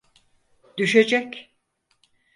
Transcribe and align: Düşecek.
Düşecek. 0.77 1.49